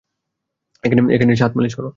এখানে 0.83 1.31
এসে 1.33 1.43
হাত 1.43 1.53
মালিশ 1.57 1.73
কর। 1.77 1.85